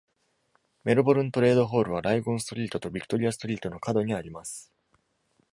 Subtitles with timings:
[0.83, 4.73] メルボルントレードホールはライゴンストリートとビクトリアストリートの角にあります。